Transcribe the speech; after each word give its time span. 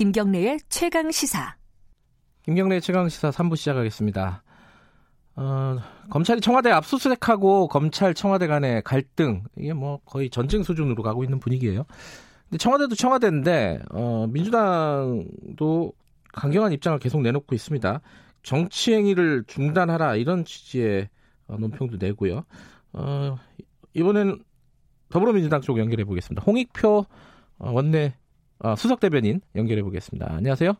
김경래의 0.00 0.60
최강 0.70 1.10
시사. 1.10 1.56
김경래 2.44 2.80
최강 2.80 3.10
시사 3.10 3.28
3부 3.28 3.54
시작하겠습니다. 3.54 4.42
어, 5.36 5.78
검찰이 6.08 6.40
청와대 6.40 6.70
압수수색하고 6.70 7.68
검찰 7.68 8.14
청와대 8.14 8.46
간의 8.46 8.80
갈등 8.82 9.42
이게 9.58 9.74
뭐 9.74 10.00
거의 10.06 10.30
전쟁 10.30 10.62
수준으로 10.62 11.02
가고 11.02 11.22
있는 11.22 11.38
분위기예요. 11.38 11.84
근데 12.44 12.56
청와대도 12.56 12.94
청와대인데 12.94 13.80
어, 13.90 14.26
민주당도 14.30 15.92
강경한 16.32 16.72
입장을 16.72 16.98
계속 16.98 17.20
내놓고 17.20 17.54
있습니다. 17.54 18.00
정치 18.42 18.94
행위를 18.94 19.44
중단하라 19.48 20.16
이런 20.16 20.46
취지의 20.46 21.10
어, 21.46 21.58
논평도 21.58 21.98
내고요. 22.00 22.46
어, 22.94 23.36
이번에는 23.92 24.42
더불어민주당 25.10 25.60
쪽 25.60 25.78
연결해 25.78 26.04
보겠습니다. 26.04 26.42
홍익표 26.46 27.04
어, 27.58 27.70
원내 27.70 28.14
어, 28.16 28.19
수석 28.76 29.00
대변인 29.00 29.40
연결해 29.56 29.82
보겠습니다. 29.82 30.32
안녕하세요. 30.34 30.72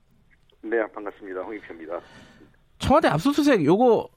네, 0.62 0.86
반갑습니다. 0.92 1.40
홍익표입니다. 1.42 2.00
청와대 2.78 3.08
압수수색 3.08 3.64
요거 3.64 4.08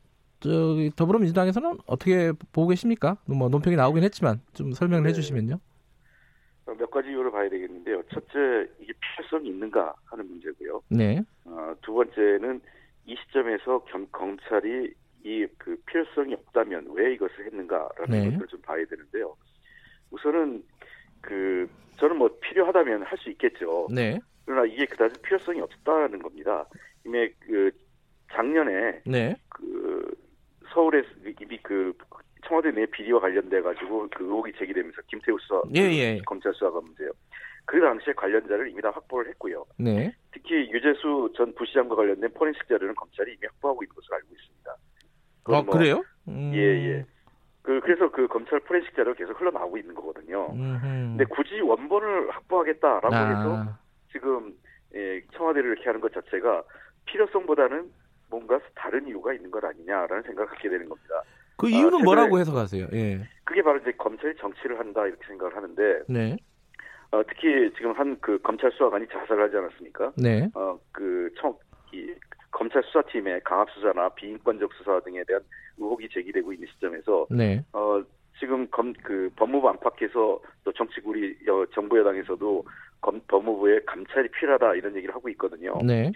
저기 0.41 0.91
더불어민주당에서는 0.95 1.77
어떻게 1.86 2.34
보고 2.52 2.67
계십니까? 2.67 3.17
뭐 3.26 3.48
논평이 3.48 3.76
나오긴 3.77 4.03
했지만 4.03 4.41
좀 4.53 4.73
설명을 4.73 5.03
네. 5.03 5.09
해주시면요. 5.09 5.59
어, 6.66 6.73
몇 6.77 6.91
가지 6.91 7.09
이유를 7.09 7.31
봐야 7.31 7.49
되겠는데요. 7.49 8.03
첫째, 8.13 8.70
이게 8.80 8.94
필요성이 8.99 9.49
있는가 9.49 9.94
하는 10.05 10.27
문제고요. 10.30 10.81
네, 10.89 11.22
어, 11.45 11.73
두 11.81 11.94
번째는 11.94 12.61
이 13.05 13.16
시점에서 13.25 13.84
겸, 13.86 14.08
검찰이 14.11 14.94
이 15.25 15.48
그 15.58 15.77
필요성이 15.86 16.33
없다면 16.33 16.88
왜 16.95 17.14
이것을 17.14 17.45
했는가라는 17.45 18.09
네. 18.09 18.31
것을 18.33 18.48
좀 18.48 18.61
봐야 18.61 18.83
되는데요. 18.86 19.33
우선은 20.11 20.61
그 21.23 21.67
저는 21.97 22.17
뭐 22.17 22.29
필요하다면 22.41 23.03
할 23.03 23.17
수 23.17 23.29
있겠죠. 23.31 23.88
네, 23.91 24.19
그러나 24.45 24.66
이게 24.66 24.85
그다지 24.85 25.21
필요성이 25.21 25.61
없다는 25.61 26.21
겁니다. 26.21 26.67
이미 27.05 27.30
그 27.39 27.71
작년에 28.31 29.02
네, 29.05 29.35
그 29.49 30.13
서울에 30.73 31.03
이미 31.39 31.57
그 31.63 31.93
청와대 32.45 32.71
내 32.71 32.85
비리와 32.88 33.19
관련돼 33.21 33.61
가지고 33.61 34.07
그 34.13 34.23
의혹이 34.25 34.52
제기되면서 34.57 35.02
김태우 35.07 35.38
수사 35.39 35.61
예, 35.75 35.81
예. 35.81 36.19
검찰 36.25 36.53
수사가 36.53 36.81
문제요. 36.81 37.09
그 37.65 37.80
당시에 37.80 38.13
관련자를 38.13 38.69
이미 38.69 38.81
다 38.81 38.89
확보를 38.91 39.30
했고요. 39.31 39.65
네. 39.77 40.13
특히 40.33 40.69
유재수 40.71 41.31
전 41.37 41.53
부시장과 41.55 41.95
관련된 41.95 42.33
포렌식 42.33 42.67
자료는 42.67 42.93
검찰이 42.95 43.31
이미 43.31 43.47
확보하고 43.47 43.83
있는 43.83 43.95
것으로 43.95 44.15
알고 44.17 44.27
있습니다. 44.35 44.75
아 45.45 45.61
뭐- 45.61 45.65
그래요? 45.73 46.03
음, 46.27 46.52
예, 46.53 46.59
예. 46.59 47.05
그 47.64 47.80
그래서 47.80 48.09
그 48.11 48.28
검찰 48.28 48.59
포렌식 48.59 48.94
자료가 48.95 49.17
계속 49.17 49.39
흘러나오고 49.39 49.78
있는 49.78 49.95
거거든요. 49.95 50.52
음흠. 50.53 50.81
근데 50.81 51.23
굳이 51.25 51.61
원본을 51.61 52.30
확보하겠다라고 52.30 53.16
해서 53.16 53.55
아, 53.58 53.80
지금 54.11 54.53
예, 54.94 55.22
청와대를 55.33 55.72
이렇게 55.72 55.86
하는 55.88 56.02
것 56.02 56.14
자체가 56.14 56.64
필요성보다는 57.05 57.89
뭔가 58.30 58.59
다른 58.75 59.08
이유가 59.08 59.33
있는 59.33 59.50
것 59.50 59.64
아니냐라는 59.64 60.23
생각을 60.23 60.50
갖게 60.50 60.70
되는 60.70 60.88
겁니다. 60.89 61.22
그 61.58 61.70
이유는 61.70 62.00
최근에- 62.00 62.03
뭐라고 62.03 62.38
해석하세요? 62.39 62.88
예, 62.94 63.22
그게 63.45 63.61
바로 63.61 63.80
이제 63.80 63.92
검찰이 63.94 64.36
정치를 64.38 64.77
한다 64.80 65.05
이렇게 65.08 65.25
생각을 65.27 65.55
하는데 65.55 66.02
네, 66.09 66.36
어, 67.11 67.22
특히 67.27 67.72
지금 67.77 67.94
한 67.94 68.17
그 68.20 68.39
검찰 68.42 68.72
수사관이 68.72 69.08
자살을 69.08 69.44
하지 69.44 69.55
않았습니까? 69.58 70.11
네, 70.17 70.50
어, 70.55 70.77
그 70.92 71.30
청, 71.39 71.52
이 71.52 71.72
검찰 72.73 72.83
수사팀의 72.83 73.41
강압 73.43 73.69
수사나 73.69 74.09
비인권적 74.09 74.73
수사 74.73 74.99
등에 75.02 75.23
대한 75.25 75.41
의혹이 75.77 76.09
제기되고 76.09 76.52
있는 76.52 76.67
시점에서 76.73 77.27
네, 77.30 77.63
어, 77.71 78.02
지금 78.39 78.67
검, 78.71 78.92
그 79.03 79.30
법무부 79.36 79.70
안팎에서 79.70 80.42
또 80.64 80.71
정치구리 80.71 81.37
여, 81.48 81.65
정부 81.73 81.99
여당에서도 81.99 82.65
검, 82.99 83.21
법무부에 83.27 83.81
감찰이 83.86 84.30
필요하다 84.30 84.75
이런 84.75 84.95
얘기를 84.95 85.14
하고 85.14 85.30
있거든요. 85.30 85.80
네, 85.83 86.11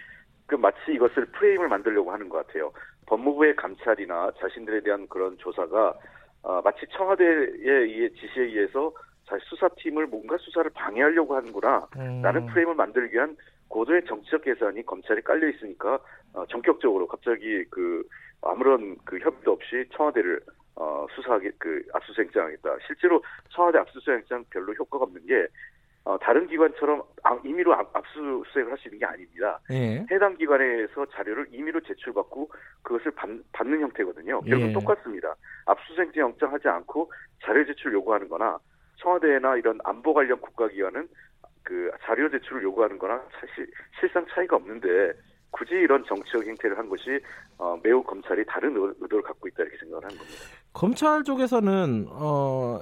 그 0.46 0.56
마치 0.56 0.92
이것을 0.92 1.26
프레임을 1.26 1.68
만들려고 1.68 2.12
하는 2.12 2.28
것 2.28 2.44
같아요. 2.44 2.72
법무부의 3.06 3.54
감찰이나 3.54 4.32
자신들에 4.40 4.80
대한 4.80 5.06
그런 5.08 5.38
조사가 5.38 5.94
어, 6.42 6.60
마치 6.62 6.86
청와대의 6.96 7.88
이 7.88 8.10
지시에 8.14 8.44
의해서 8.44 8.92
자 9.28 9.36
수사팀을 9.42 10.06
뭔가 10.06 10.38
수사를 10.38 10.70
방해하려고 10.74 11.36
하는구나 11.36 11.86
음, 11.96 12.22
라는 12.22 12.46
프레임을 12.46 12.74
만들기 12.74 13.14
위한 13.14 13.36
고도의 13.68 14.04
정치적 14.06 14.42
계산이 14.42 14.86
검찰에 14.86 15.20
깔려 15.20 15.48
있으니까 15.48 15.98
어, 16.32 16.46
전격적으로 16.46 17.06
갑자기 17.06 17.64
그 17.70 18.02
아무런 18.40 18.96
그 19.04 19.18
협의도 19.18 19.52
없이 19.52 19.84
청와대를 19.94 20.40
어, 20.76 21.06
수사하게 21.14 21.50
그 21.58 21.82
압수수색장하겠다. 21.92 22.76
실제로 22.86 23.22
청와대 23.50 23.78
압수수색장 23.78 24.44
별로 24.50 24.72
효과가 24.72 25.04
없는 25.04 25.26
게 25.26 25.46
어, 26.04 26.16
다른 26.18 26.46
기관처럼 26.46 27.02
아, 27.24 27.38
임의로 27.44 27.74
압, 27.74 27.94
압수수색을 27.94 28.70
할 28.70 28.78
수 28.78 28.88
있는 28.88 29.00
게 29.00 29.04
아닙니다. 29.04 29.60
예, 29.70 30.06
해당 30.10 30.36
기관에서 30.38 31.04
자료를 31.12 31.48
임의로 31.52 31.80
제출받고 31.80 32.50
그것을 32.82 33.10
받, 33.10 33.66
는 33.66 33.80
형태거든요. 33.80 34.40
결국 34.42 34.68
예. 34.68 34.72
똑같습니다. 34.72 35.34
압수수색 35.66 36.16
영장 36.16 36.50
하지 36.50 36.68
않고 36.68 37.12
자료 37.44 37.66
제출 37.66 37.92
요구하는 37.92 38.28
거나 38.28 38.58
청와대나 38.98 39.56
이런 39.56 39.78
안보 39.84 40.12
관련 40.14 40.40
국가기관은 40.40 41.08
그 41.62 41.90
자료 42.02 42.30
제출을 42.30 42.62
요구하는 42.62 42.98
거나 42.98 43.20
사실 43.40 43.70
실상 43.98 44.24
차이가 44.34 44.56
없는데 44.56 45.12
굳이 45.50 45.74
이런 45.74 46.04
정치적 46.04 46.46
행태를 46.46 46.76
한 46.78 46.88
것이 46.88 47.18
어, 47.58 47.78
매우 47.82 48.02
검찰이 48.02 48.44
다른 48.46 48.76
의- 48.76 48.94
의도를 49.00 49.22
갖고 49.22 49.48
있다 49.48 49.62
이렇게 49.62 49.78
생각을 49.78 50.04
하는 50.04 50.16
겁니다. 50.16 50.38
검찰 50.72 51.24
쪽에서는 51.24 52.06
어 52.10 52.80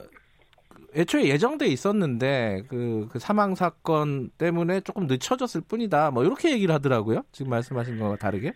애초에 0.95 1.25
예정돼 1.25 1.67
있었는데 1.67 2.65
그, 2.69 3.09
그 3.13 3.19
사망 3.19 3.55
사건 3.55 4.31
때문에 4.39 4.81
조금 4.81 5.07
늦춰졌을 5.07 5.61
뿐이다. 5.69 6.11
뭐 6.11 6.25
이렇게 6.25 6.53
얘기를 6.53 6.75
하더라고요. 6.75 7.23
지금 7.33 7.51
말씀하신 7.51 7.99
거와 7.99 8.17
다르게. 8.17 8.53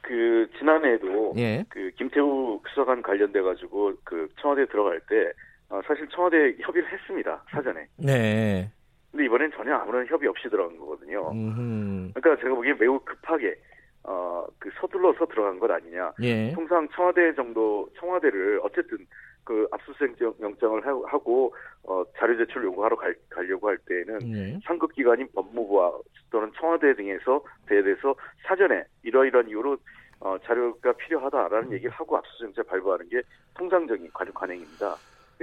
그 0.00 0.48
지난해에도 0.58 1.34
예. 1.36 1.64
그 1.68 1.90
김태우 1.96 2.60
수사관 2.68 3.02
관련돼 3.02 3.40
가지고 3.42 3.92
그 4.04 4.28
청와대 4.40 4.62
에 4.62 4.66
들어갈 4.66 5.00
때 5.08 5.32
어, 5.70 5.80
사실 5.86 6.06
청와대 6.08 6.54
협의를 6.60 6.90
했습니다 6.92 7.42
사전에. 7.50 7.86
네. 7.96 8.70
근데 9.10 9.24
이번엔 9.24 9.50
전혀 9.52 9.74
아무런 9.74 10.06
협의 10.06 10.28
없이 10.28 10.48
들어간 10.48 10.76
거거든요. 10.78 11.30
음. 11.32 12.12
그러니까 12.14 12.42
제가 12.42 12.54
보기엔 12.54 12.76
매우 12.78 12.98
급하게 13.00 13.56
어, 14.02 14.46
그 14.58 14.70
서둘러서 14.80 15.26
들어간 15.26 15.58
것 15.58 15.70
아니냐. 15.70 16.12
예. 16.22 16.52
통상 16.52 16.88
청와대 16.94 17.34
정도 17.34 17.88
청와대를 17.98 18.60
어쨌든 18.62 18.98
그 19.44 19.66
압수수색 19.72 20.16
영장을 20.40 20.86
하- 20.86 21.02
하고 21.08 21.54
어, 21.84 22.02
자료 22.18 22.36
제출 22.36 22.64
요구하러 22.64 22.96
갈, 22.96 23.14
가려고 23.28 23.68
할 23.68 23.78
때에는 23.78 24.18
예. 24.36 24.58
상급 24.64 24.92
기관인 24.94 25.28
법무부와 25.34 25.92
또는 26.30 26.50
청와대 26.58 26.94
등에서 26.94 27.42
대해서 27.66 28.14
사전에 28.46 28.84
이러이러한 29.02 29.48
이유로 29.48 29.76
어, 30.20 30.36
자료가 30.44 30.92
필요하다라는 30.92 31.72
얘기를 31.72 31.90
하고 31.90 32.16
압수수색자 32.16 32.62
발부하는 32.64 33.08
게 33.08 33.22
통상적인 33.56 34.10
관, 34.12 34.32
관행입니다. 34.32 34.94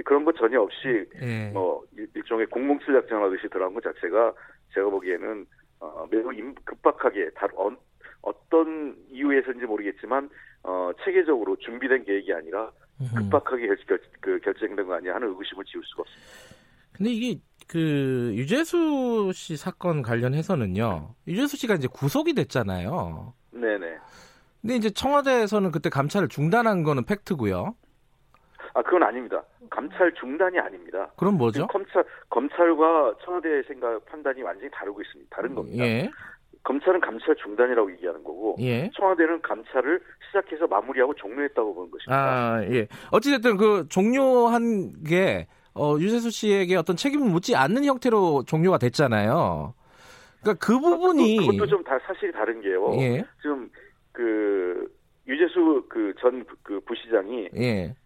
그런 0.04 0.24
것 0.24 0.34
전혀 0.36 0.60
없이 0.60 1.06
예. 1.22 1.50
뭐 1.52 1.82
일- 1.96 2.08
일종의 2.14 2.46
공공칠 2.46 2.94
작전하듯이 2.94 3.48
들어간 3.48 3.74
것 3.74 3.82
자체가 3.82 4.32
제가 4.74 4.88
보기에는 4.90 5.46
어, 5.80 6.06
매우 6.10 6.32
임- 6.34 6.54
급박하게 6.64 7.30
다, 7.34 7.46
어, 7.56 7.70
어떤 8.22 8.96
이유에서인지 9.10 9.64
모르겠지만 9.66 10.28
어, 10.64 10.90
체계적으로 11.04 11.56
준비된 11.56 12.04
계획이 12.04 12.32
아니라 12.32 12.70
음. 13.00 13.08
급박하게 13.16 13.66
결, 13.68 13.76
결, 13.86 14.00
그 14.20 14.38
결정된 14.40 14.86
거 14.86 14.94
아니야 14.94 15.14
하는 15.14 15.28
의구심을 15.28 15.64
지울 15.64 15.82
수가 15.84 16.02
없습니다. 16.02 16.58
근데 16.92 17.10
이게 17.12 17.40
그 17.68 18.32
유재수 18.34 19.30
씨 19.34 19.56
사건 19.56 20.02
관련해서는요. 20.02 21.14
유재수 21.28 21.56
씨가 21.56 21.74
이제 21.74 21.86
구속이 21.86 22.34
됐잖아요. 22.34 23.34
네네. 23.52 23.98
근데 24.60 24.74
이제 24.76 24.90
청와대에서는 24.90 25.70
그때 25.70 25.90
감찰을 25.90 26.28
중단한 26.28 26.82
거는 26.82 27.04
팩트고요. 27.04 27.76
아 28.78 28.82
그건 28.82 29.02
아닙니다. 29.02 29.42
감찰 29.70 30.12
중단이 30.14 30.56
아닙니다. 30.60 31.10
그럼 31.16 31.36
뭐죠? 31.36 31.66
검찰 31.66 32.04
검찰과 32.30 33.16
청와대의 33.24 33.64
생각 33.66 34.04
판단이 34.06 34.40
완전히 34.42 34.70
다르고 34.70 35.02
있습니다. 35.02 35.34
다른 35.34 35.52
겁니다. 35.56 35.84
예. 35.84 36.08
검찰은 36.62 37.00
감찰 37.00 37.34
중단이라고 37.42 37.90
얘기하는 37.92 38.22
거고 38.22 38.54
예. 38.60 38.88
청와대는 38.94 39.42
감찰을 39.42 40.00
시작해서 40.28 40.68
마무리하고 40.68 41.12
종료했다고 41.14 41.74
보는 41.74 41.90
것입니다. 41.90 42.16
아, 42.16 42.62
예. 42.70 42.86
어찌됐든 43.10 43.56
그 43.56 43.86
종료한 43.88 45.02
게, 45.02 45.48
어, 45.74 45.96
유재수 45.98 46.30
씨에게 46.30 46.76
어떤 46.76 46.94
책임을 46.94 47.28
묻지 47.28 47.56
않는 47.56 47.84
형태로 47.84 48.44
종료가 48.44 48.78
됐잖아요. 48.78 49.74
그러니까 50.42 50.64
그 50.64 50.78
부분이. 50.78 51.38
그, 51.38 51.46
것도 51.46 51.66
좀 51.66 51.82
다 51.82 51.98
사실이 52.06 52.30
다른 52.32 52.60
게요. 52.60 52.92
예. 53.00 53.24
지금 53.42 53.68
그 54.12 54.86
유재수 55.26 55.86
그 55.88 56.14
전그 56.20 56.80
부시장이 56.86 57.48
예. 57.56 57.96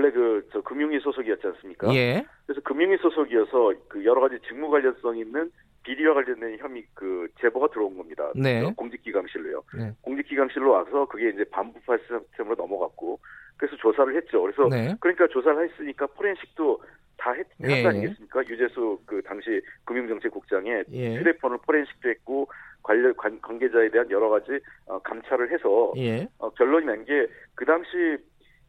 원래 0.00 0.10
그 0.10 0.42
저 0.52 0.60
금융위 0.62 0.98
소속이었지 1.00 1.46
않습니까? 1.46 1.94
예. 1.94 2.24
그래서 2.46 2.60
금융위 2.62 2.96
소속이어서 2.98 3.74
그 3.88 4.04
여러 4.04 4.20
가지 4.22 4.38
직무 4.48 4.70
관련성 4.70 5.18
있는 5.18 5.50
비리와 5.82 6.14
관련된 6.14 6.58
혐의 6.58 6.84
그 6.94 7.28
제보가 7.40 7.68
들어온 7.68 7.96
겁니다. 7.96 8.30
네. 8.34 8.62
어, 8.64 8.72
공직기강실로요. 8.76 9.62
네. 9.78 9.92
공직기강실로 10.02 10.70
와서 10.70 11.06
그게 11.06 11.28
이제 11.30 11.44
반부파 11.44 11.96
시스템으로 11.98 12.56
넘어갔고 12.56 13.18
그래서 13.56 13.76
조사를 13.76 14.16
했죠. 14.16 14.42
그래서 14.42 14.68
네. 14.68 14.94
그러니까 15.00 15.26
조사를 15.28 15.68
했으니까 15.68 16.06
포렌식도 16.08 16.82
다 17.18 17.32
했, 17.32 17.46
예. 17.62 17.74
한거 17.74 17.90
아니겠습니까? 17.90 18.40
유재수 18.48 19.00
그 19.04 19.22
당시 19.22 19.60
금융정책국장의 19.84 20.84
예. 20.92 21.16
휴대폰을 21.18 21.58
포렌식도 21.66 22.08
했고 22.08 22.48
관련 22.82 23.14
관, 23.16 23.38
관계자에 23.42 23.90
대한 23.90 24.10
여러 24.10 24.30
가지 24.30 24.58
어, 24.86 24.98
감찰을 25.00 25.52
해서 25.52 25.92
예. 25.96 26.26
어, 26.38 26.48
결론이 26.50 26.86
난 26.86 27.04
게 27.04 27.26
그 27.54 27.64
당시 27.66 28.16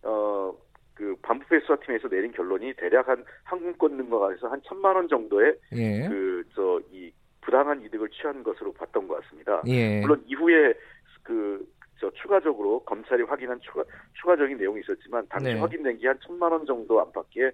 어, 0.03 0.53
그 1.01 1.15
반부패 1.23 1.61
수사팀에서 1.61 2.07
내린 2.09 2.31
결론이 2.31 2.73
대략 2.75 3.07
한 3.07 3.25
항공권 3.43 3.97
등과해서 3.97 4.47
한 4.49 4.61
천만 4.63 4.95
원 4.95 5.07
정도의 5.07 5.57
예. 5.73 6.07
그저 6.07 6.79
이 6.91 7.11
부당한 7.41 7.81
이득을 7.81 8.09
취한 8.09 8.43
것으로 8.43 8.71
봤던 8.73 9.07
것 9.07 9.19
같습니다. 9.23 9.63
예. 9.65 10.01
물론 10.01 10.23
이후에 10.27 10.73
그 11.23 11.65
저 12.01 12.09
추가적으로 12.11 12.79
검찰이 12.79 13.21
확인한 13.23 13.59
추가 13.61 13.83
추가적인 14.13 14.57
내용이 14.57 14.81
있었지만 14.81 15.25
당시 15.29 15.53
네. 15.53 15.59
확인된 15.59 15.99
게 15.99 16.07
한 16.07 16.17
천만 16.25 16.51
원 16.51 16.65
정도 16.65 16.99
안팎의 16.99 17.51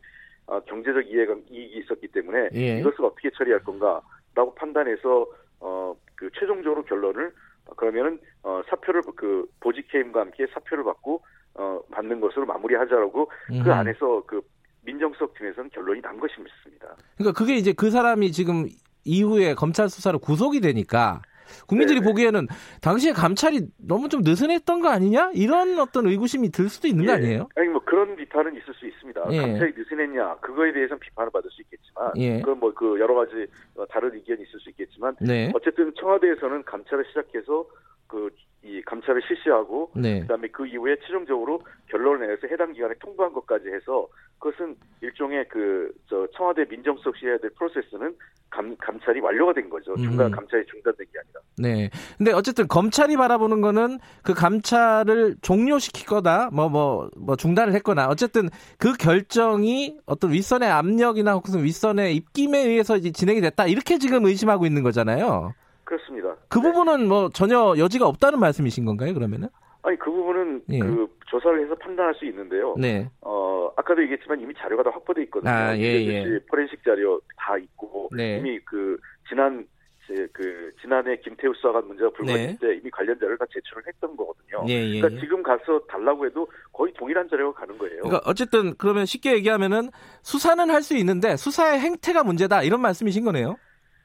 어, 0.48 0.60
경제적 0.62 1.06
이해가 1.06 1.36
이익이 1.52 1.80
있었기 1.80 2.08
때문에 2.08 2.50
예. 2.56 2.80
이것을 2.80 3.04
어떻게 3.04 3.30
처리할 3.30 3.62
건가라고 3.64 4.56
판단해서 4.56 5.28
어 5.60 5.96
그 6.16 6.32
최종적으로 6.32 6.84
결론을 6.84 7.32
어, 7.68 7.74
그러면은 7.76 8.20
어 8.42 8.62
사표를 8.70 9.04
그 9.16 9.46
보직 9.60 9.94
해임과 9.94 10.22
함께 10.22 10.48
사표를 10.48 10.84
받고 10.84 11.22
어 11.58 11.82
받는 11.92 12.20
것으로 12.22 12.46
마무리하자라고 12.46 13.26
그 13.26 13.54
음흠. 13.56 13.70
안에서 13.70 14.24
그 14.26 14.42
민정수석 14.86 15.34
팀에서는 15.38 15.70
결론이 15.72 16.02
난 16.02 16.20
것입니다. 16.20 16.96
그러니까 17.18 17.38
그게 17.38 17.56
이제 17.56 17.74
그 17.74 17.90
사람이 17.92 18.32
지금 18.32 18.68
이후에 19.04 19.54
검찰 19.54 19.90
수사로 19.90 20.20
구속이 20.20 20.62
되니까 20.62 21.22
국민들이 21.66 22.00
네네. 22.00 22.10
보기에는 22.12 22.48
당시에 22.82 23.14
감찰이 23.14 23.68
너무 23.78 24.10
좀 24.10 24.22
느슨했던 24.22 24.82
거 24.82 24.90
아니냐 24.90 25.32
이런 25.34 25.80
어떤 25.80 26.08
의구심이 26.08 26.50
들 26.52 26.70
수도 26.70 26.88
있는 26.88 27.06
거 27.06 27.12
예. 27.14 27.16
아니에요? 27.16 27.50
아니 27.56 27.70
뭐 27.70 27.82
그런 27.86 28.16
비판은 28.16 28.56
있을 28.56 28.74
수 28.74 28.86
있습니다. 28.86 29.26
예. 29.32 29.42
감찰이 29.42 29.74
느슨했냐 29.76 30.36
그거에 30.38 30.74
대해서는 30.74 31.00
비판을 31.00 31.32
받을 31.32 31.50
수 31.50 31.62
있겠지만 31.62 32.12
예. 32.18 32.40
그건 32.42 32.60
뭐 32.60 32.68
그 32.78 33.00
여러 33.00 33.16
가지 33.16 33.48
어, 33.76 33.86
다른 33.88 34.14
의견이 34.14 34.44
있을 34.44 34.60
수 34.60 34.70
있겠지만 34.70 35.16
네, 35.20 35.52
어쨌든 35.56 35.92
청와대에서는 36.00 36.64
감찰을 36.64 37.06
시작해서 37.06 37.66
그 38.06 38.30
이 38.68 38.82
감찰을 38.82 39.22
실시하고 39.28 39.92
네, 39.96 40.20
그다음에 40.22 40.48
그 40.50 40.68
이후에 40.68 40.98
최종적으로 41.06 41.62
결론을 41.90 42.28
내서 42.28 42.48
해당 42.52 42.74
기관에 42.74 42.94
통보한 43.00 43.32
것까지 43.34 43.70
해서 43.70 44.08
그것은 44.40 44.76
일종의 45.02 45.48
그 45.48 45.92
저 46.10 46.28
청와대 46.36 46.66
민정수석실이 46.70 47.28
해야 47.30 47.38
될 47.38 47.50
프로세스는 47.58 48.16
감, 48.50 48.76
감찰이 48.78 49.20
완료가 49.20 49.54
된 49.54 49.70
거죠. 49.70 49.96
중간 49.98 50.28
음. 50.28 50.32
감찰이 50.32 50.66
중단된 50.68 51.06
게 51.12 51.20
아니라. 51.20 51.42
네. 51.58 51.90
근데 52.18 52.32
어쨌든 52.32 52.68
검찰이 52.68 53.18
바라보는 53.18 53.60
거는 53.62 54.00
그 54.24 54.34
감찰을 54.34 55.36
종료시키거나 55.42 56.50
뭐 56.54 56.70
뭐 56.70 57.10
뭐 57.18 57.36
중단을 57.36 57.74
했거나 57.74 58.08
어쨌든 58.08 58.50
그 58.78 58.94
결정이 58.94 59.98
어떤 60.06 60.32
윗선의 60.32 60.70
압력이나 60.70 61.34
혹은 61.34 61.64
윗선의 61.64 62.16
입김에 62.16 62.60
의해서 62.60 62.96
이제 62.96 63.12
진행이 63.12 63.42
됐다 63.42 63.68
이렇게 63.68 63.98
지금 63.98 64.26
의심하고 64.26 64.66
있는 64.66 64.84
거잖아요. 64.84 65.54
그렇습니다. 65.88 66.36
그 66.50 66.60
네. 66.60 66.64
부분은 66.64 67.08
뭐 67.08 67.30
전혀 67.30 67.74
여지가 67.78 68.06
없다는 68.08 68.40
말씀이신 68.40 68.84
건가요? 68.84 69.14
그러면은? 69.14 69.48
아니 69.84 69.98
그 69.98 70.12
부분은 70.12 70.64
예. 70.70 70.80
그 70.80 71.08
조사를 71.28 71.64
해서 71.64 71.74
판단할 71.76 72.14
수 72.16 72.26
있는데요. 72.26 72.76
네. 72.78 73.10
어 73.22 73.72
아까도 73.78 74.02
얘기했지만 74.04 74.42
이미 74.42 74.54
자료가 74.58 74.84
다 74.84 74.90
확보돼 74.92 75.24
있거든요. 75.24 75.50
아, 75.50 75.78
예, 75.78 75.82
예. 75.82 76.24
씨 76.26 76.40
포렌식 76.50 76.84
자료 76.84 77.22
다 77.38 77.58
있고 77.58 78.10
네. 78.16 78.38
이미 78.40 78.60
그 78.66 78.98
지난 79.30 79.66
제, 80.06 80.28
그 80.34 80.72
지난해 80.82 81.18
김태우 81.24 81.54
수사관 81.56 81.86
문제가 81.88 82.10
불거질 82.12 82.48
네. 82.48 82.58
때 82.60 82.76
이미 82.76 82.90
관련 82.90 83.16
자료를 83.18 83.38
다 83.38 83.46
제출을 83.54 83.84
했던 83.88 84.16
거거든요. 84.18 84.66
예, 84.68 84.74
예. 84.74 85.00
그러니까 85.02 85.22
지금 85.22 85.42
가서 85.44 85.80
달라고 85.90 86.26
해도 86.26 86.48
거의 86.74 86.94
동일한 86.94 87.30
자료가 87.30 87.60
가는 87.62 87.78
거예요. 87.78 88.02
그러니까 88.04 88.22
어쨌든 88.26 88.74
그러면 88.78 89.06
쉽게 89.06 89.34
얘기하면은 89.36 89.90
수사는 90.22 90.70
할 90.70 90.82
수 90.82 90.96
있는데 90.98 91.36
수사의 91.38 91.80
행태가 91.80 92.24
문제다 92.24 92.64
이런 92.64 92.82
말씀이신 92.82 93.24
거네요. 93.26 93.58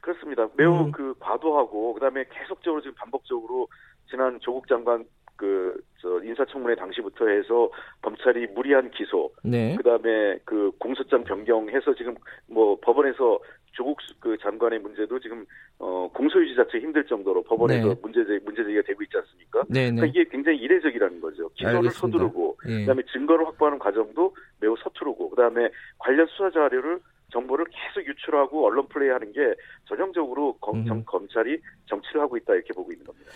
그렇습니다. 0.07 0.49
매우 0.57 0.85
음. 0.87 0.91
그 0.91 1.15
과도하고 1.19 1.93
그다음에 1.93 2.25
계속적으로 2.29 2.81
지금 2.81 2.93
반복적으로 2.95 3.67
지난 4.09 4.37
조국 4.41 4.67
장관 4.67 5.05
그 5.37 5.81
저 6.03 6.21
인사청문회 6.21 6.75
당시부터 6.75 7.27
해서 7.29 7.71
검찰이 8.01 8.47
무리한 8.47 8.91
기소, 8.91 9.31
네. 9.41 9.73
그다음에 9.77 10.37
그 10.43 10.69
공소장 10.77 11.23
변경해서 11.23 11.95
지금 11.95 12.13
뭐 12.45 12.77
법원에서 12.81 13.39
조국 13.71 14.01
수- 14.01 14.13
그 14.19 14.37
장관의 14.39 14.79
문제도 14.79 15.17
지금 15.21 15.45
어 15.79 16.09
공소유지 16.13 16.55
자체 16.57 16.77
힘들 16.79 17.05
정도로 17.05 17.41
법원에서 17.43 17.87
네. 17.87 17.95
문제제 18.01 18.37
문제제기가 18.43 18.81
되고 18.85 19.01
있지 19.01 19.15
않습니까? 19.17 19.63
네, 19.69 19.89
네. 19.89 19.95
그러니까 19.95 20.05
이게 20.07 20.29
굉장히 20.29 20.57
이례적이라는 20.57 21.21
거죠. 21.21 21.47
기소를 21.53 21.77
알겠습니다. 21.77 21.99
서두르고 22.17 22.57
예. 22.67 22.79
그다음에 22.81 23.01
증거를 23.13 23.47
확보하는 23.47 23.79
과정도 23.79 24.35
매우 24.59 24.75
서투르고 24.75 25.29
그다음에 25.29 25.69
관련 25.99 26.27
수사 26.27 26.51
자료를 26.51 26.99
정보를 27.33 27.65
계속 27.65 28.07
유출하고 28.07 28.65
언론 28.65 28.87
플레이하는 28.87 29.31
게 29.33 29.39
전형적으로 29.89 30.53
검, 30.61 30.79
음. 30.79 30.85
정- 30.85 31.03
검찰이 31.05 31.59
정치를 31.87 32.21
하고 32.21 32.37
있다 32.37 32.53
이렇게 32.53 32.73
보고 32.73 32.91
있는 32.91 33.05
겁니다. 33.05 33.31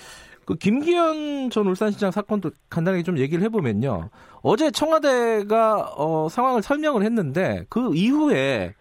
그 0.46 0.56
김기현 0.56 1.50
전 1.50 1.68
울산시장 1.68 2.12
사건도 2.12 2.52
간단하게 2.70 3.04
좀 3.04 3.18
얘기를 3.18 3.44
해보면요. 3.44 4.10
어제 4.42 4.72
청와대가 4.72 5.94
어, 5.98 6.30
상황을 6.30 6.62
설명을 6.62 7.04
했는데 7.04 7.66
그 7.70 7.94
이후에 7.94 8.74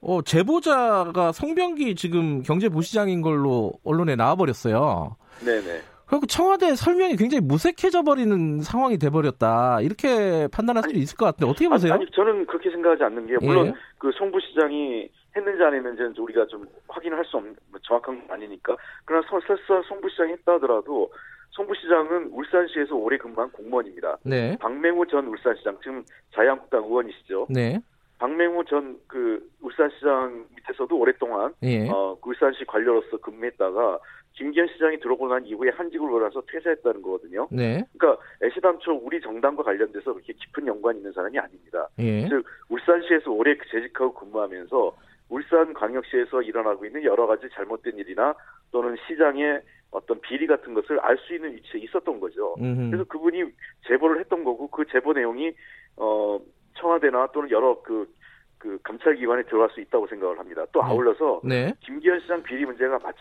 어, 0.00 0.20
제보자가 0.22 1.30
송병기 1.30 1.94
지금 1.94 2.42
경제부시장인 2.42 3.22
걸로 3.22 3.72
언론에 3.84 4.16
나와버렸어요. 4.16 5.16
네네. 5.44 5.82
그리고 6.12 6.26
청와대 6.26 6.74
설명이 6.74 7.16
굉장히 7.16 7.40
무색해져 7.40 8.02
버리는 8.02 8.60
상황이 8.60 8.98
돼 8.98 9.08
버렸다. 9.08 9.80
이렇게 9.80 10.46
판단할 10.52 10.82
수도 10.82 10.98
있을 10.98 11.16
것 11.16 11.24
같은데 11.24 11.50
어떻게 11.50 11.66
보세요? 11.70 11.94
아니, 11.94 12.02
아니, 12.02 12.10
저는 12.10 12.44
그렇게 12.44 12.70
생각하지 12.70 13.02
않는 13.04 13.26
게 13.28 13.36
물론 13.40 13.68
예. 13.68 13.72
그 13.96 14.12
송부 14.12 14.38
시장이 14.40 15.08
했는지 15.34 15.62
안 15.62 15.72
했는지는 15.72 16.12
우리가 16.18 16.44
좀 16.48 16.66
확인을 16.86 17.16
할수 17.16 17.38
없는 17.38 17.56
뭐 17.70 17.80
정확한 17.82 18.26
건 18.28 18.36
아니니까 18.36 18.76
그러나 19.06 19.26
설- 19.30 19.40
설사 19.46 19.80
송부 19.88 20.10
시장이 20.10 20.32
했다 20.32 20.52
하더라도 20.56 21.10
송부 21.52 21.74
시장은 21.76 22.26
울산시에서 22.32 22.94
오래 22.94 23.16
근무한 23.16 23.50
공무원입니다. 23.50 24.18
네, 24.24 24.58
박맹우 24.60 25.06
전 25.06 25.26
울산시장 25.28 25.78
지금 25.82 26.04
자유한국당 26.34 26.84
의원이시죠. 26.84 27.46
네, 27.48 27.80
박맹우 28.18 28.66
전그 28.66 29.48
울산시장 29.62 30.44
밑에서도 30.56 30.94
오랫동안 30.94 31.54
예, 31.62 31.88
어, 31.88 32.18
그 32.20 32.28
울산시 32.28 32.66
관료로서 32.66 33.16
근무했다가 33.16 33.98
김기현 34.34 34.66
시장이 34.68 34.98
들어오고 35.00 35.28
난 35.28 35.44
이후에 35.46 35.70
한직을 35.70 36.10
올라서 36.10 36.42
퇴사했다는 36.48 37.02
거거든요. 37.02 37.48
네, 37.50 37.84
그러니까 37.96 38.22
애시당초 38.42 38.92
우리 38.92 39.20
정당과 39.20 39.62
관련돼서 39.62 40.12
그렇게 40.12 40.32
깊은 40.32 40.66
연관이 40.66 40.98
있는 40.98 41.12
사람이 41.12 41.38
아닙니다. 41.38 41.88
예, 41.98 42.28
즉 42.28 42.44
울산시에서 42.68 43.30
오래 43.30 43.56
재직하고 43.70 44.14
근무하면서 44.14 44.96
울산광역시에서 45.28 46.42
일어나고 46.42 46.84
있는 46.84 47.04
여러 47.04 47.26
가지 47.26 47.48
잘못된 47.54 47.96
일이나 47.96 48.34
또는 48.70 48.96
시장의 49.06 49.62
어떤 49.90 50.20
비리 50.20 50.46
같은 50.46 50.74
것을 50.74 50.98
알 51.00 51.16
수 51.18 51.34
있는 51.34 51.54
위치에 51.54 51.80
있었던 51.82 52.18
거죠. 52.20 52.54
음흠. 52.58 52.90
그래서 52.90 53.04
그분이 53.04 53.44
제보를 53.86 54.20
했던 54.20 54.44
거고 54.44 54.68
그 54.68 54.84
제보 54.90 55.12
내용이 55.12 55.52
어 55.96 56.38
청와대나 56.78 57.28
또는 57.32 57.50
여러 57.50 57.80
그, 57.82 58.08
그 58.58 58.78
감찰기관에 58.82 59.42
들어갈 59.44 59.68
수 59.70 59.80
있다고 59.80 60.06
생각을 60.06 60.38
합니다. 60.38 60.64
또 60.72 60.80
네. 60.80 60.86
아울러서 60.86 61.40
네, 61.44 61.74
김기현 61.80 62.20
시장 62.20 62.42
비리 62.42 62.64
문제가 62.64 62.98
마치 62.98 63.18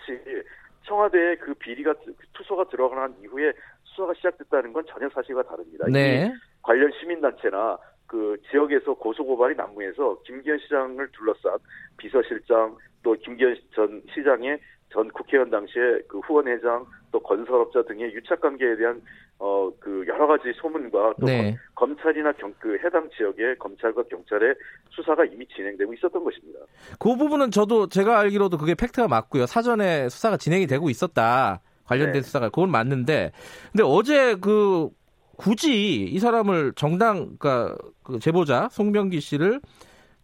청와대에 0.84 1.36
그 1.36 1.54
비리가 1.54 1.94
투소가 2.34 2.66
들어간 2.70 3.16
이후에 3.24 3.54
수사가 3.84 4.14
시작됐다는 4.16 4.74
건 4.74 4.86
전혀 4.88 5.10
사실과 5.10 5.44
다릅니다. 5.44 5.86
네, 5.90 6.34
관련 6.62 6.92
시민단체나 7.00 7.78
그 8.08 8.38
지역에서 8.50 8.94
고소고발이 8.96 9.56
난무해서 9.56 10.22
김기현 10.26 10.60
시장을 10.60 11.10
둘러싼 11.12 11.58
비서실장 11.98 12.78
또 13.04 13.14
김기현 13.14 13.56
전 13.74 14.02
시장의 14.14 14.60
전 14.92 15.10
국회의원 15.12 15.50
당시에 15.50 16.02
그 16.08 16.20
후원회장 16.20 16.86
또 17.12 17.20
건설업자 17.20 17.82
등의 17.84 18.14
유착 18.14 18.42
관계에 18.42 18.76
대한 18.76 19.02
어 19.44 19.62
그 19.80 20.06
여러 20.08 20.28
가지 20.28 20.54
소문과 20.62 21.16
또 21.20 21.26
네. 21.26 21.58
검, 21.76 21.98
찰이나 21.98 22.32
경, 22.34 22.54
그 22.60 22.78
해당 22.86 23.10
지역의 23.18 23.58
검찰과 23.58 24.04
경찰의 24.04 24.56
수사가 24.92 25.26
이미 25.26 25.48
진행되고 25.48 25.94
있었던 25.96 26.24
것입니다. 26.24 26.60
그 27.00 27.16
부분은 27.16 27.50
저도 27.52 27.88
제가 27.88 28.20
알기로도 28.20 28.58
그게 28.58 28.76
팩트가 28.76 29.08
맞고요. 29.08 29.48
사전에 29.48 30.08
수사가 30.10 30.38
진행이 30.38 30.68
되고 30.68 30.90
있었다. 30.90 31.62
관련된 31.86 32.14
네. 32.14 32.22
수사가 32.22 32.50
그건 32.50 32.70
맞는데 32.70 33.32
근데 33.72 33.84
어제 33.84 34.36
그 34.36 34.90
굳이 35.36 36.04
이 36.04 36.20
사람을 36.20 36.74
정당 36.76 37.36
그러니까 37.38 37.76
그 38.04 38.20
제보자 38.20 38.70
송병기 38.72 39.20
씨를 39.20 39.60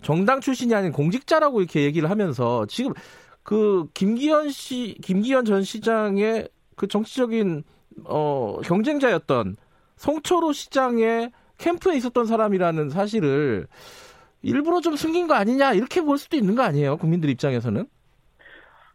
정당 0.01 0.39
출신이 0.39 0.73
아닌 0.75 0.91
공직자라고 0.91 1.59
이렇게 1.59 1.81
얘기를 1.83 2.09
하면서 2.09 2.65
지금 2.67 2.93
그 3.41 3.87
김기현 3.95 4.49
씨 4.49 4.95
김기현 5.01 5.45
전 5.45 5.63
시장의 5.63 6.47
그 6.75 6.87
정치적인 6.87 7.63
어 8.05 8.59
경쟁자였던 8.63 9.57
송철호 9.95 10.53
시장의 10.53 11.31
캠프에 11.57 11.95
있었던 11.95 12.25
사람이라는 12.25 12.89
사실을 12.89 13.67
일부러 14.41 14.79
좀 14.81 14.95
숨긴 14.95 15.27
거 15.27 15.33
아니냐 15.33 15.73
이렇게 15.73 16.01
볼 16.01 16.17
수도 16.17 16.37
있는 16.37 16.55
거 16.55 16.63
아니에요 16.63 16.97
국민들 16.97 17.29
입장에서는 17.29 17.85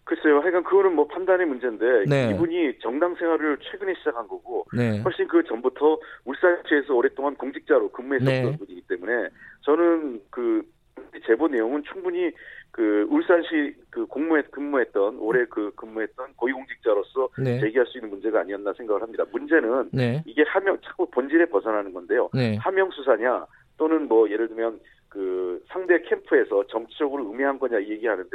글쎄요, 0.04 0.40
하여간 0.40 0.64
그거는 0.64 0.94
뭐 0.94 1.06
판단의 1.06 1.46
문제인데 1.46 2.04
네. 2.06 2.32
이분이 2.32 2.80
정당 2.80 3.14
생활을 3.14 3.58
최근에 3.62 3.94
시작한 3.94 4.28
거고 4.28 4.66
네 4.76 5.00
훨씬 5.00 5.26
그 5.26 5.42
전부터 5.44 5.98
울산시에서 6.24 6.94
오랫동안 6.94 7.34
공직자로 7.36 7.90
근무했었던 7.92 8.50
네. 8.50 8.56
분이기 8.58 8.82
때문에 8.88 9.28
저는 9.62 10.20
그 10.28 10.62
제보 11.26 11.48
내용은 11.48 11.82
충분히 11.84 12.32
그 12.70 13.06
울산시 13.10 13.74
그 13.90 14.06
공무에 14.06 14.42
근무했던 14.50 15.18
올해 15.18 15.44
그 15.44 15.70
근무했던 15.76 16.34
고위공직자로서 16.36 17.28
네. 17.38 17.60
제기할 17.60 17.86
수 17.86 17.98
있는 17.98 18.10
문제가 18.10 18.40
아니었나 18.40 18.72
생각을 18.72 19.02
합니다. 19.02 19.24
문제는 19.30 19.90
네. 19.92 20.22
이게 20.26 20.42
하명 20.46 20.78
자꾸 20.82 21.08
본질에 21.10 21.46
벗어나는 21.46 21.92
건데요. 21.92 22.30
네. 22.32 22.56
하명 22.56 22.90
수사냐 22.90 23.46
또는 23.76 24.08
뭐 24.08 24.28
예를 24.30 24.48
들면 24.48 24.80
그 25.08 25.62
상대 25.68 26.00
캠프에서 26.00 26.66
정치적으로 26.68 27.30
음해한 27.30 27.58
거냐 27.58 27.78
이 27.78 27.90
얘기하는데 27.90 28.30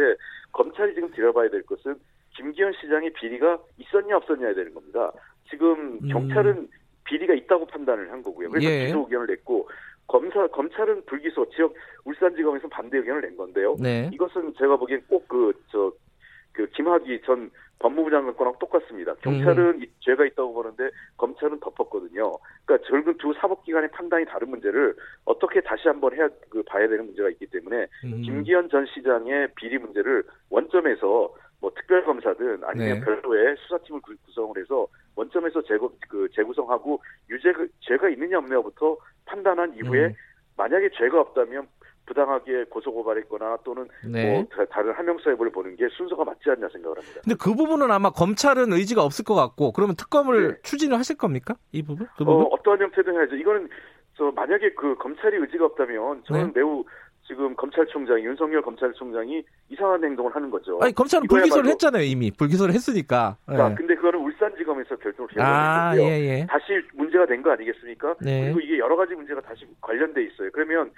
검찰이 0.51 0.93
지금 0.93 1.11
들여봐야 1.11 1.49
될 1.49 1.63
것은 1.63 1.95
김기현 2.35 2.73
시장의 2.79 3.13
비리가 3.13 3.57
있었냐 3.79 4.17
없었냐야 4.17 4.53
되는 4.53 4.71
겁니다. 4.73 5.11
지금 5.49 5.97
음. 6.03 6.07
경찰은 6.09 6.67
비리가 7.05 7.33
있다고 7.33 7.65
판단을 7.65 8.11
한 8.11 8.21
거고요. 8.21 8.49
그래서 8.51 8.69
예. 8.69 8.85
기소 8.85 8.99
의견을 8.99 9.27
냈고 9.27 9.67
검사 10.07 10.47
검찰은 10.47 11.05
불기소 11.05 11.49
지역 11.49 11.73
울산지검에서 12.05 12.67
반대 12.69 12.97
의견을 12.97 13.21
낸 13.21 13.35
건데요. 13.37 13.75
네. 13.79 14.09
이것은 14.13 14.53
제가 14.57 14.77
보기엔 14.77 15.03
꼭 15.07 15.27
그 15.27 15.51
저그 15.71 16.69
김학의 16.73 17.21
전 17.25 17.51
법무부 17.79 18.09
장관 18.09 18.35
거랑 18.35 18.53
똑같습니다. 18.59 19.13
경찰은 19.21 19.81
이- 19.83 19.91
죄가 19.99 20.25
있다고 20.25 20.53
보는데 20.53 20.89
검찰은 21.17 21.59
덮었거든요. 21.59 22.37
그러니까 22.65 22.87
결국 22.89 23.17
두 23.19 23.33
사법기관의 23.33 23.91
판단이 23.91 24.25
다른 24.25 24.49
문제를 24.49 24.95
어떻게 25.25 25.61
다시 25.61 25.87
한번 25.87 26.15
해야 26.15 26.27
그 26.49 26.63
봐야 26.63 26.87
되는 26.87 27.05
문제가 27.05 27.29
있기 27.29 27.45
때문에 27.47 27.85
음. 28.05 28.21
김기현 28.21 28.69
전 28.69 28.85
시장의 28.87 29.49
비리 29.55 29.77
문제를 29.77 30.23
원점에서 30.49 31.33
뭐 31.59 31.71
특별검사든 31.75 32.63
아니면 32.63 32.99
네. 32.99 33.01
별도의 33.01 33.55
수사팀을 33.59 34.01
구- 34.01 34.15
구성을 34.25 34.57
해서 34.57 34.87
원점에서 35.15 35.61
재구, 35.63 35.91
그 36.07 36.27
재구성하고 36.33 37.01
유죄 37.29 37.51
죄가 37.81 38.09
있느냐 38.09 38.37
없느냐부터 38.39 38.95
판단한 39.37 39.75
이후에 39.75 40.05
음. 40.07 40.13
만약에 40.57 40.89
죄가 40.97 41.19
없다면 41.21 41.67
부당하게 42.05 42.63
고소고발했거나 42.69 43.57
또는 43.65 43.87
네. 44.05 44.31
뭐 44.33 44.45
다- 44.45 44.65
다른 44.71 44.93
하명수사해보를 44.93 45.51
보는 45.51 45.75
게 45.75 45.87
순서가 45.89 46.23
맞지 46.23 46.49
않냐 46.49 46.69
생각을 46.71 46.97
합니다. 46.97 47.21
근데 47.23 47.35
그 47.39 47.53
부분은 47.53 47.91
아마 47.91 48.09
검찰은 48.11 48.71
의지가 48.71 49.03
없을 49.03 49.25
것 49.25 49.35
같고 49.35 49.73
그러면 49.73 49.95
특검을 49.97 50.47
네. 50.47 50.57
추진을 50.63 50.97
하실 50.97 51.17
겁니까? 51.17 51.55
이 51.73 51.83
부분? 51.83 52.07
그 52.17 52.23
어, 52.23 52.25
부분? 52.25 52.47
어떠한 52.51 52.81
형태든 52.81 53.13
해야죠. 53.13 53.35
이거는 53.35 53.69
저 54.15 54.31
만약에 54.31 54.73
그 54.73 54.95
검찰이 54.95 55.35
의지가 55.37 55.65
없다면 55.65 56.23
저는 56.25 56.45
네. 56.47 56.51
매우 56.55 56.85
지금 57.27 57.53
검찰총장 57.55 58.21
윤석열 58.23 58.61
검찰총장이 58.61 59.43
이상한 59.69 60.01
행동을 60.03 60.33
하는 60.33 60.49
거죠. 60.49 60.79
아니 60.81 60.93
검찰은 60.93 61.27
불기소를 61.27 61.69
했잖아요 61.71 62.03
이미 62.03 62.31
불기소를 62.31 62.73
했으니까. 62.73 63.35
자, 63.45 63.69
예. 63.71 63.75
근데 63.75 63.95
그거는 63.95 64.19
울산지검에서 64.19 64.95
결정을 64.95 65.29
아 65.39 65.91
해야 65.91 65.95
되는데요. 65.95 66.29
예예. 66.29 66.45
다시 66.49 66.65
문제가 66.93 67.25
된 67.25 67.41
거 67.41 67.51
아니겠습니까? 67.51 68.15
네. 68.21 68.45
그리고 68.45 68.61
이게 68.61 68.77
여러 68.79 68.95
가지 68.95 69.13
문제가 69.13 69.41
다시 69.41 69.67
관련돼 69.81 70.23
있어요. 70.23 70.49
그러면 70.53 70.89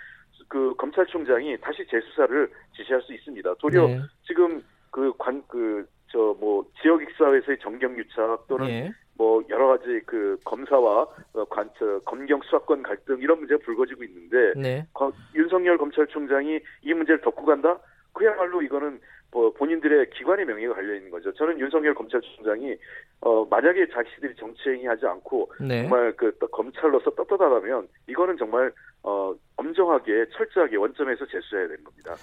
그 0.47 0.73
검찰총장이 0.77 1.57
다시 1.61 1.85
재수사를 1.89 2.49
지시할 2.75 3.01
수 3.01 3.13
있습니다. 3.13 3.55
도리어 3.55 3.87
네. 3.87 4.01
지금 4.27 4.63
그 4.91 5.11
관 5.17 5.41
그 5.47 5.85
저 6.11 6.33
뭐 6.39 6.65
지역 6.81 7.01
사회에서의 7.19 7.59
정경유착 7.61 8.47
또는 8.47 8.67
예. 8.67 8.91
뭐 9.19 9.43
여러 9.49 9.67
가지 9.67 9.99
그 10.05 10.39
검사와 10.45 11.05
어, 11.33 11.45
관, 11.49 11.69
저, 11.77 11.99
검경 12.05 12.39
수사권 12.41 12.81
갈등 12.81 13.19
이런 13.19 13.37
문제가 13.39 13.61
불거지고 13.65 14.05
있는데 14.05 14.53
네. 14.55 14.87
거- 14.93 15.11
윤석열 15.35 15.77
검찰총장이 15.77 16.61
이 16.83 16.93
문제를 16.93 17.19
덮고 17.19 17.45
간다? 17.45 17.77
그야말로 18.13 18.61
이거는 18.61 19.01
뭐 19.31 19.51
본인들의 19.51 20.09
기관의 20.11 20.45
명예가 20.45 20.73
걸려 20.73 20.95
있는 20.95 21.11
거죠. 21.11 21.33
저는 21.33 21.59
윤석열 21.59 21.93
검찰총장이 21.95 22.77
어 23.19 23.45
만약에 23.45 23.89
자기들이 23.89 24.35
정치행위하지 24.35 25.05
않고 25.05 25.51
네. 25.67 25.81
정말 25.81 26.13
그또 26.15 26.47
검찰로서 26.47 27.11
떳떳하다면 27.11 27.89
이거는 28.07 28.37
정말 28.37 28.71
어 29.03 29.35
엄정하게 29.57 30.27
철저하게 30.31 30.77
원점에서 30.77 31.25
제수해야 31.25 31.67
되는 31.67 31.83
겁니다. 31.83 32.15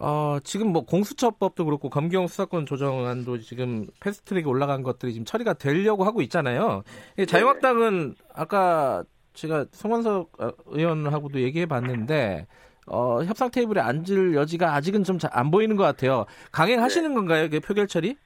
어, 0.00 0.38
지금 0.44 0.68
뭐 0.72 0.84
공수처법도 0.84 1.64
그렇고 1.64 1.90
검경 1.90 2.26
수사권 2.28 2.66
조정안도 2.66 3.38
지금 3.38 3.86
패스트트랙에 4.00 4.44
올라간 4.44 4.82
것들이 4.82 5.12
지금 5.12 5.24
처리가 5.24 5.54
되려고 5.54 6.04
하고 6.04 6.22
있잖아요. 6.22 6.82
이 7.18 7.26
자유한국당은 7.26 8.14
아까 8.32 9.02
제가 9.32 9.66
송원석 9.72 10.30
어, 10.40 10.50
의원하고도 10.66 11.40
얘기해 11.40 11.66
봤는데 11.66 12.46
어, 12.86 13.22
협상 13.24 13.50
테이블에 13.50 13.80
앉을 13.80 14.34
여지가 14.34 14.74
아직은 14.74 15.04
좀 15.04 15.18
안 15.32 15.50
보이는 15.50 15.76
것 15.76 15.82
같아요. 15.82 16.26
강행하시는 16.52 17.12
건가요? 17.14 17.44
이게 17.44 17.58
표결 17.60 17.86
처리? 17.88 18.16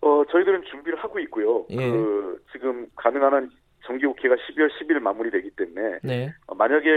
어 0.00 0.22
저희들은 0.30 0.62
준비를 0.70 0.98
하고 0.98 1.18
있고요. 1.20 1.64
예. 1.70 1.76
그 1.76 2.40
지금 2.52 2.86
가능한 2.94 3.32
한 3.32 3.50
정기국회가 3.84 4.34
12월 4.36 4.68
10일 4.78 5.00
마무리되기 5.00 5.50
때문에 5.56 5.98
네. 6.02 6.32
어, 6.46 6.54
만약에 6.54 6.88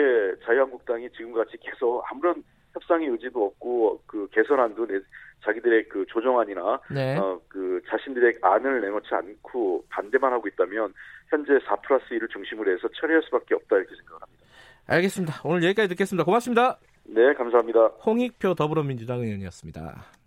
자유한국당이 0.46 1.10
지금같이 1.12 1.58
계속 1.62 2.04
아무런 2.12 2.44
협상의 2.74 3.08
의지도 3.08 3.46
없고 3.46 4.02
그 4.06 4.28
개선안도 4.32 4.88
내, 4.88 5.00
자기들의 5.44 5.90
그 5.90 6.06
조정안이나 6.08 6.80
네. 6.92 7.18
어, 7.18 7.40
그 7.48 7.82
자신들의 7.90 8.40
안을 8.42 8.82
내놓지 8.82 9.10
않고 9.12 9.86
반대만 9.90 10.32
하고 10.34 10.48
있다면 10.48 10.94
현재 11.30 11.54
4 11.66 11.76
플러스 11.78 12.06
1을 12.10 12.30
중심으로 12.32 12.72
해서 12.72 12.88
처리할 13.00 13.24
수밖에 13.24 13.56
없다 13.56 13.78
이렇게 13.78 13.96
생각을 13.96 14.22
합니다. 14.22 14.46
알겠습니다. 14.88 15.42
오늘 15.46 15.64
여기까지 15.64 15.90
듣겠습니다. 15.90 16.24
고맙습니다. 16.26 16.80
네, 17.06 17.34
감사합니다. 17.34 17.88
홍익표 18.06 18.56
더불어민주당 18.56 19.20
의원이었습니다. 19.20 20.21